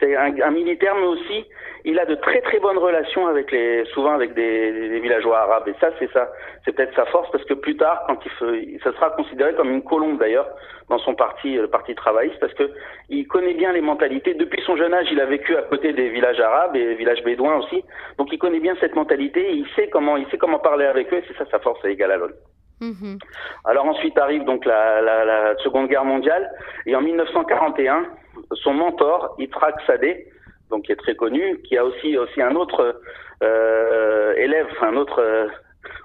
c'est 0.00 0.16
un, 0.16 0.40
un, 0.40 0.50
militaire, 0.50 0.94
mais 0.96 1.06
aussi 1.06 1.44
il 1.84 1.98
a 1.98 2.06
de 2.06 2.14
très 2.14 2.40
très 2.40 2.58
bonnes 2.58 2.78
relations 2.78 3.26
avec 3.26 3.52
les, 3.52 3.84
souvent 3.86 4.12
avec 4.12 4.32
des, 4.32 4.88
des 4.88 5.00
villageois 5.00 5.40
arabes, 5.40 5.68
et 5.68 5.74
ça 5.78 5.90
c'est 5.98 6.10
ça, 6.12 6.30
c'est 6.64 6.72
peut-être 6.72 6.94
sa 6.96 7.04
force, 7.06 7.30
parce 7.30 7.44
que 7.44 7.54
plus 7.54 7.76
tard, 7.76 8.02
quand 8.06 8.18
il 8.24 8.30
fait, 8.30 8.78
ça 8.82 8.92
sera 8.94 9.10
considéré 9.10 9.52
comme 9.54 9.70
une 9.70 9.82
colombe 9.82 10.18
d'ailleurs 10.18 10.48
dans 10.88 10.98
son 10.98 11.14
parti, 11.14 11.56
le 11.56 11.68
parti 11.68 11.94
travailliste, 11.94 12.40
parce 12.40 12.54
que 12.54 12.70
il 13.10 13.28
connaît 13.28 13.54
bien 13.54 13.72
les 13.72 13.82
mentalités. 13.82 14.34
Depuis 14.34 14.62
son 14.62 14.76
jeune 14.76 14.92
âge, 14.94 15.06
il 15.12 15.20
a 15.20 15.26
vécu 15.26 15.54
à 15.54 15.62
côté 15.62 15.92
des 15.92 16.08
villages 16.08 16.40
arabes 16.40 16.74
et 16.74 16.94
villages 16.94 17.22
bédouins 17.24 17.58
aussi, 17.58 17.84
donc 18.16 18.32
il 18.32 18.38
connaît 18.38 18.58
bien 18.60 18.74
cette 18.80 18.94
mentalité, 18.94 19.52
il 19.52 19.68
sait 19.76 19.88
comment, 19.88 20.16
il 20.16 20.26
sait 20.30 20.38
comment 20.38 20.58
parler 20.58 20.86
avec 20.86 21.12
eux, 21.12 21.18
et 21.18 21.24
c'est 21.28 21.36
ça 21.36 21.44
sa 21.50 21.58
force 21.58 21.84
à 21.84 22.16
l'autre. 22.16 22.34
Mmh. 22.80 23.18
Alors 23.66 23.84
ensuite 23.84 24.16
arrive 24.18 24.44
donc 24.44 24.64
la, 24.64 25.54
Seconde 25.58 25.88
Guerre 25.88 26.04
mondiale 26.04 26.50
et 26.86 26.96
en 26.96 27.02
1941, 27.02 28.06
son 28.54 28.72
mentor 28.72 29.34
Yitzhak 29.38 29.74
Sadeh, 29.86 30.26
donc 30.70 30.84
qui 30.84 30.92
est 30.92 30.96
très 30.96 31.14
connu, 31.14 31.60
qui 31.62 31.76
a 31.76 31.84
aussi 31.84 32.16
aussi 32.16 32.40
un 32.40 32.54
autre 32.54 33.00
euh, 33.42 34.34
élève, 34.36 34.66
un 34.80 34.96
autre 34.96 35.50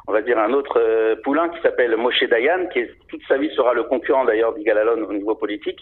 on 0.08 0.12
va 0.12 0.22
dire 0.22 0.38
un 0.38 0.54
autre 0.54 0.80
euh, 0.80 1.16
poulain 1.24 1.50
qui 1.50 1.62
s'appelle 1.62 1.96
Moshe 1.96 2.24
Dayan, 2.24 2.68
qui 2.68 2.86
toute 3.08 3.22
sa 3.28 3.38
vie 3.38 3.54
sera 3.56 3.74
le 3.74 3.84
concurrent 3.84 4.26
d'ailleurs 4.26 4.54
d'Igalalon 4.54 5.08
au 5.08 5.14
niveau 5.14 5.36
politique. 5.36 5.80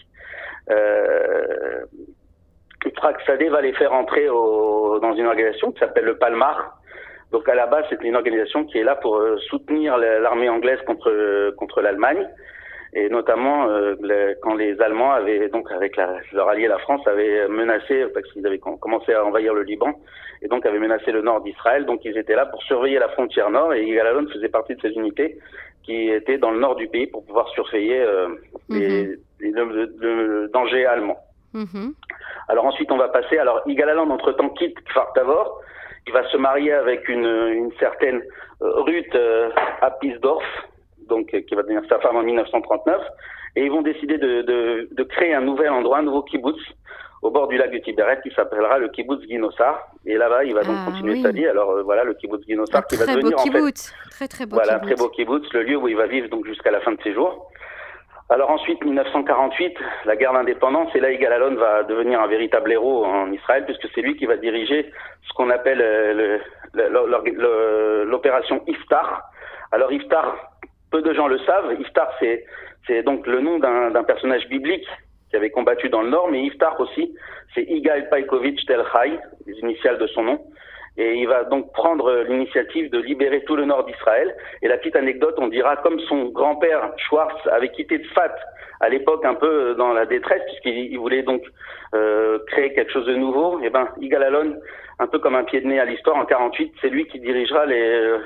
Euh, 0.70 1.84
Yitzhak 2.84 3.20
Sadeh 3.26 3.48
va 3.48 3.60
les 3.62 3.72
faire 3.72 3.92
entrer 3.92 4.26
dans 4.26 5.14
une 5.16 5.26
organisation 5.26 5.72
qui 5.72 5.80
s'appelle 5.80 6.04
le 6.04 6.18
Palmar, 6.18 6.78
donc 7.32 7.48
à 7.48 7.54
la 7.54 7.66
base, 7.66 7.84
c'est 7.90 8.02
une 8.02 8.16
organisation 8.16 8.64
qui 8.64 8.78
est 8.78 8.84
là 8.84 8.96
pour 8.96 9.16
euh, 9.16 9.36
soutenir 9.48 9.96
l'armée 9.98 10.48
anglaise 10.48 10.80
contre 10.86 11.50
contre 11.56 11.80
l'Allemagne 11.80 12.26
et 12.94 13.08
notamment 13.08 13.68
euh, 13.68 13.96
quand 14.40 14.54
les 14.54 14.80
Allemands 14.80 15.12
avaient 15.12 15.48
donc 15.48 15.70
avec 15.72 15.96
la, 15.96 16.16
leur 16.32 16.48
allié 16.48 16.68
la 16.68 16.78
France 16.78 17.06
avaient 17.06 17.48
menacé 17.48 18.06
parce 18.14 18.30
qu'ils 18.32 18.46
avaient 18.46 18.58
commencé 18.58 19.12
à 19.12 19.24
envahir 19.24 19.52
le 19.52 19.62
Liban 19.62 19.92
et 20.42 20.48
donc 20.48 20.64
avaient 20.64 20.78
menacé 20.78 21.10
le 21.10 21.22
nord 21.22 21.40
d'Israël. 21.40 21.86
Donc 21.86 22.04
ils 22.04 22.16
étaient 22.16 22.36
là 22.36 22.46
pour 22.46 22.62
surveiller 22.62 22.98
la 22.98 23.08
frontière 23.08 23.50
nord 23.50 23.74
et 23.74 23.84
Yigal 23.84 24.28
faisait 24.32 24.48
partie 24.48 24.76
de 24.76 24.80
ces 24.80 24.90
unités 24.90 25.38
qui 25.82 26.08
étaient 26.08 26.38
dans 26.38 26.52
le 26.52 26.60
nord 26.60 26.76
du 26.76 26.86
pays 26.86 27.06
pour 27.06 27.24
pouvoir 27.24 27.48
surveiller 27.48 28.00
euh, 28.00 28.28
les, 28.68 29.18
mhm. 29.40 29.86
le, 30.00 30.48
danger 30.52 30.86
allemand. 30.86 31.18
Mhm. 31.52 31.94
Alors 32.48 32.64
ensuite, 32.64 32.90
on 32.92 32.96
va 32.96 33.08
passer. 33.08 33.38
Alors 33.38 33.62
Igalaland, 33.66 34.08
entre-temps, 34.10 34.50
quitte 34.50 34.78
Kfar 34.84 35.12
Tavor. 35.14 35.60
Il 36.06 36.12
va 36.12 36.28
se 36.30 36.36
marier 36.36 36.72
avec 36.72 37.08
une, 37.08 37.24
une 37.24 37.72
certaine 37.78 38.22
Ruth 38.60 39.16
Apisdorf, 39.80 40.44
donc 41.08 41.26
qui 41.28 41.54
va 41.54 41.62
devenir 41.62 41.82
sa 41.88 41.98
femme 42.00 42.16
en 42.16 42.22
1939. 42.22 43.00
Et 43.56 43.64
ils 43.64 43.70
vont 43.70 43.82
décider 43.82 44.18
de, 44.18 44.42
de, 44.42 44.88
de 44.90 45.02
créer 45.04 45.34
un 45.34 45.40
nouvel 45.40 45.70
endroit, 45.70 45.98
un 45.98 46.02
nouveau 46.02 46.22
kibbutz 46.22 46.60
au 47.24 47.30
bord 47.30 47.48
du 47.48 47.56
lac 47.56 47.72
de 47.72 47.78
Tiberet 47.78 48.20
qui 48.22 48.30
s'appellera 48.34 48.78
le 48.78 48.88
kibbutz 48.88 49.26
Guinossar. 49.26 49.88
Et 50.04 50.16
là-bas, 50.16 50.44
il 50.44 50.54
va 50.54 50.62
donc 50.62 50.76
ah, 50.78 50.90
continuer 50.90 51.22
sa 51.22 51.30
vie. 51.30 51.46
Alors 51.46 51.70
euh, 51.70 51.82
voilà, 51.82 52.04
le 52.04 52.12
kibbutz 52.14 52.44
Guinossar 52.44 52.86
qui 52.86 52.96
va 52.96 53.06
devenir 53.06 53.38
en 53.38 53.44
fait, 53.44 53.92
très 54.10 54.28
très 54.28 54.44
beau 54.44 54.56
voilà, 54.56 54.74
kibbutz. 54.74 54.86
très 54.86 54.96
beau 54.96 55.08
kibbutz, 55.08 55.52
le 55.54 55.62
lieu 55.62 55.76
où 55.76 55.88
il 55.88 55.96
va 55.96 56.06
vivre 56.06 56.28
donc 56.28 56.44
jusqu'à 56.44 56.70
la 56.70 56.80
fin 56.80 56.92
de 56.92 56.98
ses 57.02 57.14
jours. 57.14 57.50
Alors 58.30 58.50
ensuite, 58.50 58.82
1948, 58.82 59.76
la 60.06 60.16
guerre 60.16 60.32
d'indépendance, 60.32 60.94
et 60.94 61.00
là, 61.00 61.10
Yigal 61.12 61.34
Alon 61.34 61.56
va 61.56 61.82
devenir 61.82 62.20
un 62.20 62.26
véritable 62.26 62.72
héros 62.72 63.04
en 63.04 63.30
Israël, 63.30 63.64
puisque 63.66 63.86
c'est 63.94 64.00
lui 64.00 64.16
qui 64.16 64.24
va 64.24 64.36
diriger 64.38 64.90
ce 65.28 65.32
qu'on 65.34 65.50
appelle 65.50 65.82
euh, 65.82 66.38
l'opération 68.06 68.62
Iftar. 68.66 69.30
Alors 69.72 69.92
Iftar, 69.92 70.36
peu 70.90 71.02
de 71.02 71.12
gens 71.12 71.28
le 71.28 71.38
savent, 71.40 71.76
Iftar, 71.78 72.10
c'est 72.18 73.02
donc 73.02 73.26
le 73.26 73.40
nom 73.40 73.58
d'un 73.58 74.04
personnage 74.04 74.48
biblique 74.48 74.86
qui 75.28 75.36
avait 75.36 75.50
combattu 75.50 75.90
dans 75.90 76.00
le 76.00 76.08
Nord, 76.08 76.28
mais 76.30 76.44
Iftar 76.44 76.80
aussi, 76.80 77.14
c'est 77.54 77.64
Igal 77.64 78.08
Pajkovic 78.08 78.64
Tel 78.66 78.84
les 79.46 79.58
initiales 79.58 79.98
de 79.98 80.06
son 80.06 80.22
nom. 80.22 80.40
Et 80.96 81.14
il 81.14 81.26
va 81.26 81.44
donc 81.44 81.72
prendre 81.72 82.24
l'initiative 82.28 82.90
de 82.90 82.98
libérer 82.98 83.42
tout 83.44 83.56
le 83.56 83.64
nord 83.64 83.84
d'Israël. 83.84 84.34
Et 84.62 84.68
la 84.68 84.76
petite 84.76 84.96
anecdote, 84.96 85.34
on 85.38 85.48
dira, 85.48 85.76
comme 85.76 85.98
son 86.00 86.26
grand-père 86.26 86.92
Schwartz 86.98 87.46
avait 87.50 87.70
quitté 87.70 87.98
Tzfat 87.98 88.34
à 88.80 88.88
l'époque 88.88 89.24
un 89.24 89.34
peu 89.34 89.74
dans 89.76 89.92
la 89.92 90.06
détresse, 90.06 90.42
puisqu'il 90.46 90.98
voulait 90.98 91.22
donc 91.22 91.42
euh, 91.94 92.38
créer 92.48 92.72
quelque 92.74 92.92
chose 92.92 93.06
de 93.06 93.14
nouveau, 93.14 93.60
et 93.60 93.66
eh 93.66 93.70
ben 93.70 93.88
Igal 94.00 94.22
Alon, 94.24 94.56
un 94.98 95.06
peu 95.06 95.18
comme 95.18 95.36
un 95.36 95.44
pied 95.44 95.60
de 95.60 95.66
nez 95.66 95.80
à 95.80 95.84
l'histoire, 95.84 96.16
en 96.16 96.24
48, 96.24 96.74
c'est 96.80 96.90
lui 96.90 97.06
qui 97.06 97.18
dirigera 97.18 97.66
les, 97.66 98.18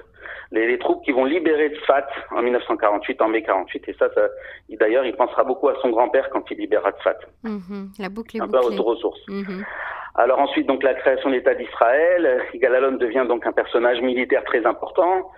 les, 0.52 0.66
les, 0.66 0.78
troupes 0.78 1.04
qui 1.04 1.12
vont 1.12 1.24
libérer 1.24 1.70
Tzfat 1.70 2.06
en 2.30 2.42
1948, 2.42 3.22
en 3.22 3.28
mai 3.28 3.42
48. 3.42 3.88
Et 3.88 3.96
ça, 3.98 4.08
ça 4.14 4.22
d'ailleurs, 4.80 5.04
il 5.04 5.14
pensera 5.14 5.44
beaucoup 5.44 5.68
à 5.68 5.74
son 5.82 5.90
grand-père 5.90 6.30
quand 6.30 6.50
il 6.50 6.58
libérera 6.58 6.92
Tzfat. 6.92 7.18
Mhm, 7.44 7.90
la 7.98 8.08
boucle 8.08 8.36
est 8.36 8.40
Un 8.40 8.48
peu 8.48 8.58
retour 8.58 8.86
aux 8.86 8.96
sources. 8.96 9.26
Mhm. 9.28 9.64
Alors 10.14 10.40
ensuite, 10.40 10.66
donc 10.66 10.82
la 10.82 10.94
création 10.94 11.30
de 11.30 11.36
l'État 11.36 11.54
d'Israël. 11.54 12.42
Yigal 12.52 12.98
devient 12.98 13.24
donc 13.28 13.46
un 13.46 13.52
personnage 13.52 14.00
militaire 14.00 14.42
très 14.44 14.66
important. 14.66 15.30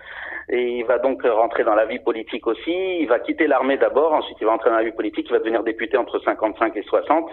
Et 0.51 0.79
il 0.79 0.85
va 0.85 0.99
donc 0.99 1.23
rentrer 1.23 1.63
dans 1.63 1.75
la 1.75 1.85
vie 1.85 1.99
politique 1.99 2.45
aussi. 2.45 2.99
Il 2.99 3.07
va 3.07 3.19
quitter 3.19 3.47
l'armée 3.47 3.77
d'abord, 3.77 4.13
ensuite 4.13 4.37
il 4.41 4.45
va 4.45 4.53
entrer 4.53 4.69
dans 4.69 4.75
la 4.75 4.83
vie 4.83 4.91
politique. 4.91 5.27
Il 5.29 5.31
va 5.31 5.39
devenir 5.39 5.63
député 5.63 5.97
entre 5.97 6.19
55 6.19 6.75
et 6.75 6.83
60. 6.83 7.29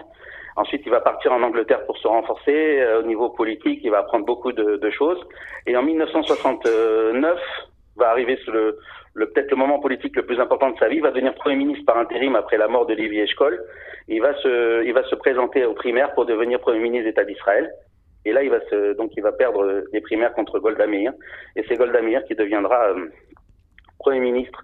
Ensuite, 0.55 0.81
il 0.85 0.91
va 0.91 0.99
partir 0.99 1.31
en 1.31 1.41
Angleterre 1.41 1.85
pour 1.85 1.97
se 1.97 2.07
renforcer 2.07 2.81
euh, 2.81 2.99
au 2.99 3.03
niveau 3.03 3.29
politique. 3.29 3.79
Il 3.83 3.91
va 3.91 3.99
apprendre 3.99 4.25
beaucoup 4.25 4.51
de, 4.51 4.77
de, 4.77 4.89
choses. 4.89 5.19
Et 5.65 5.77
en 5.77 5.83
1969, 5.83 7.39
va 7.95 8.09
arriver 8.09 8.37
le, 8.47 8.77
le 9.13 9.29
peut-être 9.29 9.51
le 9.51 9.57
moment 9.57 9.79
politique 9.79 10.15
le 10.15 10.25
plus 10.25 10.39
important 10.39 10.71
de 10.71 10.77
sa 10.77 10.87
vie. 10.87 10.97
Il 10.97 11.01
va 11.01 11.11
devenir 11.11 11.33
premier 11.35 11.55
ministre 11.55 11.85
par 11.85 11.97
intérim 11.97 12.35
après 12.35 12.57
la 12.57 12.67
mort 12.67 12.85
de 12.85 12.93
Lévi 12.93 13.19
Eshkol. 13.19 13.61
Il 14.07 14.21
va 14.21 14.33
se, 14.41 14.83
il 14.83 14.93
va 14.93 15.03
se 15.03 15.15
présenter 15.15 15.65
aux 15.65 15.73
primaires 15.73 16.13
pour 16.13 16.25
devenir 16.25 16.59
premier 16.59 16.79
ministre 16.79 17.07
d'État 17.07 17.23
d'Israël. 17.23 17.69
Et 18.29 18.31
là, 18.31 18.43
il 18.43 19.21
va 19.21 19.31
perdre 19.31 19.83
les 19.91 20.01
primaires 20.01 20.33
contre 20.33 20.59
Golda 20.59 20.85
Meir. 20.85 21.13
Et 21.55 21.63
c'est 21.67 21.75
Golda 21.75 21.99
Meir 21.99 22.23
qui 22.25 22.35
deviendra 22.35 22.89
euh, 22.89 23.07
premier 23.97 24.19
ministre 24.19 24.63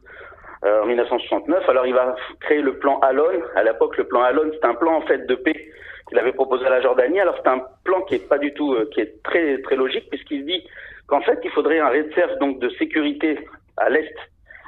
euh, 0.63 0.83
en 0.83 0.85
1969. 0.85 1.67
Alors, 1.67 1.87
il 1.87 1.95
va 1.95 2.15
créer 2.41 2.61
le 2.61 2.77
plan 2.77 2.99
Alon. 2.99 3.41
À 3.55 3.63
l'époque, 3.63 3.97
le 3.97 4.03
plan 4.03 4.21
Alon, 4.21 4.51
c'est 4.53 4.67
un 4.67 4.75
plan 4.75 4.97
en 4.97 5.01
fait 5.01 5.25
de 5.25 5.33
paix 5.33 5.55
qu'il 6.07 6.19
avait 6.19 6.33
proposé 6.33 6.67
à 6.67 6.69
la 6.69 6.81
Jordanie. 6.81 7.19
Alors, 7.19 7.35
c'est 7.41 7.49
un 7.49 7.63
plan 7.83 8.01
qui 8.03 8.15
est 8.15 8.29
pas 8.29 8.37
du 8.37 8.53
tout, 8.53 8.75
euh, 8.75 8.87
qui 8.93 9.01
est 9.01 9.23
très 9.23 9.75
logique 9.75 10.07
puisqu'il 10.11 10.45
dit 10.45 10.63
qu'en 11.07 11.21
fait, 11.21 11.39
il 11.43 11.49
faudrait 11.49 11.79
un 11.79 11.89
réserve 11.89 12.37
de 12.59 12.69
sécurité 12.77 13.39
à 13.77 13.89
l'est 13.89 14.13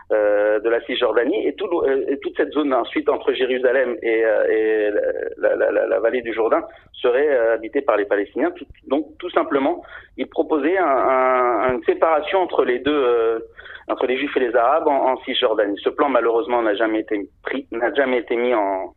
de 0.10 0.70
la 0.70 0.80
Cisjordanie 0.86 1.48
et, 1.48 1.54
tout, 1.54 1.68
euh, 1.84 2.16
toute 2.22 2.36
cette 2.38 2.52
zone 2.52 2.74
ensuite 2.74 3.10
entre 3.10 3.34
Jérusalem 3.34 3.98
et, 4.02 4.24
euh, 4.24 4.48
et 4.50 4.92
la, 5.38 5.56
la, 5.56 5.72
la, 5.72 5.88
la, 5.88 6.00
vallée 6.00 6.22
du 6.22 6.34
Jourdain 6.34 6.64
serait 6.94 7.28
euh, 7.28 7.56
habitée 7.56 7.82
par 7.82 7.98
les 7.98 8.06
Palestiniens. 8.06 8.54
Donc 8.88 9.18
tout 9.20 9.30
simplement, 9.32 9.84
il 10.18 10.28
proposait 10.28 10.78
un, 10.78 10.86
un, 10.86 11.74
une 11.74 11.84
séparation 11.84 12.40
entre 12.40 12.64
les 12.64 12.80
deux, 12.80 13.46
entre 13.88 14.08
les 14.08 14.18
Juifs 14.18 14.36
et 14.38 14.42
les 14.42 14.56
Arabes 14.56 14.88
en, 14.88 15.12
en 15.12 15.18
Cisjordanie. 15.24 15.80
Ce 15.84 15.90
plan 15.90 16.10
malheureusement 16.10 16.62
n'a 16.62 16.76
jamais 16.76 17.02
été 17.02 17.30
pris, 17.44 17.68
n'a 17.72 17.94
jamais 17.94 18.20
été 18.20 18.36
mis 18.36 18.54
en 18.54 18.94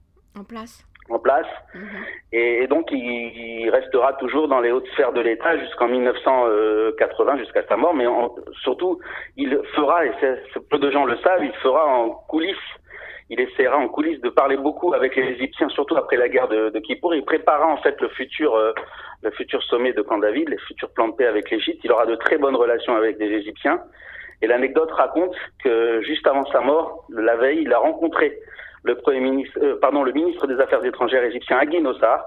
place 0.49 0.85
en 1.11 1.19
place. 1.19 1.47
Mhm. 1.75 1.83
Et, 2.33 2.67
donc, 2.67 2.91
il, 2.93 3.69
restera 3.71 4.15
toujours 4.15 4.49
dans 4.49 4.61
les 4.61 4.73
hautes 4.73 4.87
sphères 4.93 5.13
de 5.13 5.21
l'État 5.21 5.57
jusqu'en 5.59 5.89
1980, 5.89 7.39
jusqu'à 7.39 7.63
sa 7.69 7.77
mort. 7.77 7.95
Mais 7.95 8.07
surtout, 8.63 8.99
il 9.37 9.59
fera, 9.75 10.05
et 10.07 10.13
peu 10.71 10.79
de 10.79 10.91
gens 10.91 11.05
le 11.05 11.17
savent, 11.19 11.45
il 11.45 11.55
fera 11.63 11.87
en 11.87 12.11
coulisses. 12.11 12.57
Il 13.33 13.41
essaiera 13.41 13.77
en 13.77 13.89
coulisses 13.89 14.21
de 14.21 14.29
parler 14.29 14.57
beaucoup 14.57 14.93
avec 14.93 15.15
les 15.15 15.23
Égyptiens, 15.23 15.69
surtout 15.69 15.97
après 15.97 16.17
la 16.17 16.29
guerre 16.29 16.49
de, 16.49 16.71
de 16.71 16.79
Kippour. 16.81 17.15
Il 17.15 17.25
préparera 17.25 17.69
en 17.69 17.77
fait 17.77 18.01
le 18.01 18.09
futur, 18.09 18.57
euh, 18.57 18.73
le 19.23 19.31
futur 19.31 19.63
sommet 19.63 19.93
de 19.93 20.03
Camp 20.03 20.19
David, 20.19 20.49
les 20.49 20.59
futurs 20.59 20.91
plans 20.91 21.09
de 21.09 21.15
paix 21.15 21.27
avec 21.27 21.49
l'Égypte. 21.49 21.81
Il 21.85 21.93
aura 21.93 22.07
de 22.07 22.17
très 22.17 22.39
bonnes 22.39 22.57
relations 22.57 22.97
avec 22.97 23.19
les 23.21 23.29
Égyptiens. 23.29 23.81
Et 24.43 24.47
l'anecdote 24.47 24.91
raconte 24.91 25.37
que 25.63 26.01
juste 26.03 26.27
avant 26.27 26.45
sa 26.47 26.61
mort, 26.61 27.05
la 27.11 27.37
veille, 27.37 27.63
il 27.63 27.73
a 27.73 27.79
rencontré 27.79 28.37
le 28.83 28.95
premier 28.97 29.21
ministre, 29.21 29.59
euh, 29.63 29.79
pardon, 29.81 30.03
le 30.03 30.13
ministre 30.13 30.47
des 30.47 30.59
Affaires 30.61 30.85
étrangères 30.85 31.25
égyptien 31.25 31.59
Agui 31.59 31.81
Nossar. 31.81 32.25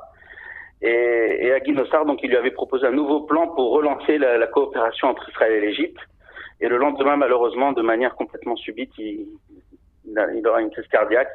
Et, 0.82 1.38
et 1.42 1.52
Agui 1.54 1.72
Nossar, 1.72 2.06
donc, 2.06 2.20
il 2.24 2.30
lui 2.30 2.38
avait 2.38 2.52
proposé 2.52 2.86
un 2.88 2.92
nouveau 2.92 3.22
plan 3.22 3.48
pour 3.48 3.72
relancer 3.72 4.18
la, 4.18 4.38
la 4.38 4.48
coopération 4.48 5.08
entre 5.10 5.30
Israël 5.30 5.54
et 5.54 5.62
l'Égypte. 5.62 6.00
Et 6.62 6.68
le 6.68 6.78
lendemain, 6.78 7.18
malheureusement, 7.18 7.72
de 7.74 7.82
manière 7.82 8.16
complètement 8.16 8.56
subite, 8.56 8.92
il, 8.98 9.28
il 10.06 10.48
aura 10.48 10.62
une 10.62 10.70
crise 10.72 10.88
cardiaque. 10.88 11.30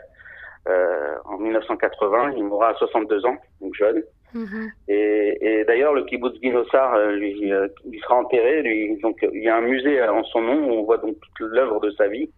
Euh, 0.68 1.14
en 1.24 1.38
1980, 1.38 2.32
il 2.36 2.44
mourra 2.44 2.70
à 2.70 2.74
62 2.74 3.24
ans, 3.26 3.36
donc 3.60 3.74
jeune. 3.74 4.02
Mm 4.34 4.44
-hmm. 4.44 4.68
Et, 4.88 5.38
et 5.40 5.64
d'ailleurs, 5.64 5.94
le 5.94 6.04
kibbutz 6.04 6.38
Guinossar 6.40 6.94
euh, 6.94 7.12
lui, 7.12 7.52
euh, 7.52 7.68
lui 7.90 7.98
sera 8.00 8.16
enterré. 8.16 8.62
Lui, 8.62 8.98
donc, 9.00 9.16
il 9.32 9.42
y 9.42 9.48
a 9.48 9.56
un 9.56 9.62
musée 9.62 10.02
en 10.02 10.24
son 10.24 10.42
nom 10.42 10.58
où 10.66 10.72
on 10.80 10.82
voit 10.82 10.98
donc 10.98 11.16
toute 11.36 11.50
l'œuvre 11.56 11.80
de 11.80 11.90
sa 11.92 12.08
vie. 12.08 12.28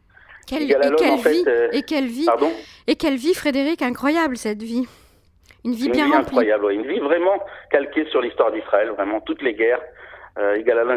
Quelle, 0.50 0.71
et, 0.71 0.75
quelle 0.97 1.16
vie, 1.16 1.45
euh... 1.47 1.69
et 1.73 1.83
quelle 1.83 2.07
vie, 2.07 2.26
Pardon 2.26 2.50
et 2.87 2.97
quelle 2.97 3.16
vie, 3.16 3.35
Frédéric, 3.35 3.83
incroyable 3.83 4.37
cette 4.37 4.62
vie. 4.62 4.87
Une 5.64 5.73
vie 5.75 5.87
une 5.87 5.92
bien 5.92 6.07
vie 6.07 6.12
remplie. 6.12 6.26
incroyable, 6.26 6.64
ouais. 6.64 6.75
une 6.75 6.87
vie 6.87 6.99
vraiment 6.99 7.38
calquée 7.71 8.04
sur 8.07 8.21
l'histoire 8.21 8.50
d'Israël, 8.50 8.88
vraiment 8.90 9.21
toutes 9.21 9.42
les 9.42 9.54
guerres. 9.54 9.80
Euh, 10.38 10.57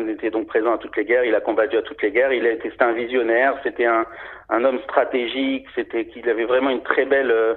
était 0.09 0.29
donc 0.29 0.47
présent 0.47 0.73
à 0.73 0.77
toutes 0.77 0.95
les 0.95 1.05
guerres, 1.05 1.25
il 1.25 1.35
a 1.35 1.41
combattu 1.41 1.77
à 1.77 1.81
toutes 1.81 2.01
les 2.01 2.11
guerres, 2.11 2.33
il 2.33 2.45
était 2.45 2.71
un 2.79 2.93
visionnaire, 2.93 3.55
c'était 3.63 3.85
un, 3.85 4.05
un 4.49 4.63
homme 4.63 4.79
stratégique, 4.83 5.65
c'était 5.75 6.05
qu'il 6.05 6.29
avait 6.29 6.45
vraiment 6.45 6.69
une 6.69 6.83
très 6.83 7.05
belle 7.05 7.31
euh, 7.31 7.55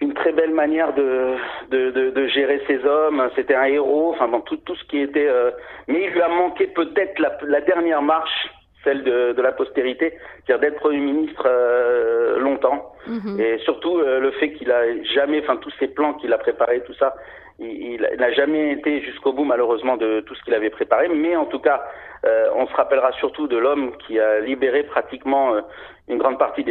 une 0.00 0.12
très 0.14 0.32
belle 0.32 0.52
manière 0.52 0.92
de, 0.94 1.36
de, 1.70 1.90
de, 1.90 2.10
de 2.10 2.26
gérer 2.26 2.60
ses 2.66 2.84
hommes, 2.84 3.30
c'était 3.36 3.54
un 3.54 3.64
héros, 3.64 4.12
enfin 4.12 4.28
bon, 4.28 4.40
tout, 4.40 4.56
tout 4.58 4.74
ce 4.74 4.84
qui 4.84 4.98
était... 4.98 5.28
Euh, 5.28 5.50
mais 5.86 6.04
il 6.04 6.10
lui 6.10 6.20
a 6.20 6.28
manqué 6.28 6.66
peut-être 6.66 7.18
la, 7.20 7.38
la 7.46 7.60
dernière 7.60 8.02
marche 8.02 8.48
celle 8.84 9.02
de, 9.02 9.32
de 9.32 9.42
la 9.42 9.52
postérité, 9.52 10.14
c'est-à-dire 10.46 10.70
d'être 10.70 10.80
Premier 10.80 11.00
ministre 11.00 11.44
euh, 11.46 12.38
longtemps. 12.38 12.92
Mhm. 13.06 13.40
Et 13.40 13.58
surtout 13.58 13.98
euh, 13.98 14.20
le 14.20 14.30
fait 14.32 14.52
qu'il 14.52 14.70
a 14.70 15.02
jamais, 15.14 15.40
enfin 15.40 15.56
tous 15.56 15.72
ces 15.78 15.88
plans 15.88 16.14
qu'il 16.14 16.32
a 16.32 16.38
préparés, 16.38 16.82
tout 16.86 16.94
ça, 16.94 17.14
il, 17.58 18.06
il 18.12 18.18
n'a 18.18 18.32
jamais 18.32 18.72
été 18.72 19.00
jusqu'au 19.02 19.32
bout 19.32 19.44
malheureusement 19.44 19.96
de 19.96 20.20
tout 20.20 20.34
ce 20.34 20.42
qu'il 20.44 20.54
avait 20.54 20.70
préparé. 20.70 21.08
Mais 21.08 21.36
en 21.36 21.46
tout 21.46 21.60
cas, 21.60 21.82
euh, 22.24 22.48
on 22.54 22.66
se 22.66 22.74
rappellera 22.74 23.12
surtout 23.12 23.46
de 23.46 23.56
l'homme 23.56 23.96
qui 23.98 24.18
a 24.18 24.40
libéré 24.40 24.84
pratiquement 24.84 25.54
euh, 25.54 25.60
une 26.08 26.18
grande 26.18 26.38
partie 26.38 26.64
de 26.64 26.70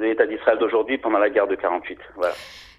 l'État 0.00 0.26
d'Israël 0.26 0.58
d'aujourd'hui 0.58 0.98
pendant 0.98 1.18
la 1.18 1.30
guerre 1.30 1.48
de 1.48 1.56
48. 1.56 1.98
Voilà. 2.14 2.34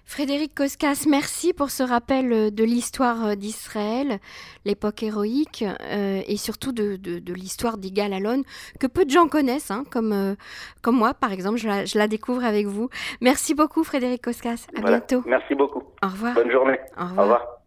Frédéric 0.08 0.54
Koskas, 0.54 1.04
merci 1.06 1.52
pour 1.52 1.68
ce 1.68 1.82
rappel 1.82 2.52
de 2.52 2.64
l'histoire 2.64 3.36
d'Israël, 3.36 4.20
l'époque 4.64 5.02
héroïque 5.02 5.62
euh, 5.82 6.22
et 6.26 6.38
surtout 6.38 6.72
de, 6.72 6.96
de, 6.96 7.18
de 7.18 7.34
l'histoire 7.34 7.76
d'Igal 7.76 8.14
Alon, 8.14 8.42
que 8.80 8.86
peu 8.86 9.04
de 9.04 9.10
gens 9.10 9.28
connaissent, 9.28 9.70
hein, 9.70 9.84
comme, 9.92 10.14
euh, 10.14 10.34
comme 10.80 10.96
moi 10.96 11.12
par 11.12 11.30
exemple, 11.30 11.58
je 11.58 11.68
la, 11.68 11.84
je 11.84 11.98
la, 11.98 12.08
découvre 12.08 12.42
avec 12.42 12.66
vous. 12.66 12.88
Merci 13.20 13.54
beaucoup 13.54 13.84
Frédéric 13.84 14.22
Koskas, 14.22 14.66
à 14.74 14.80
voilà. 14.80 15.00
bientôt. 15.00 15.22
Merci 15.26 15.54
beaucoup. 15.54 15.82
Au 16.02 16.08
revoir. 16.08 16.34
Bonne 16.34 16.50
journée. 16.50 16.80
Au 16.96 17.04
revoir. 17.04 17.18
Au 17.18 17.22
revoir. 17.22 17.57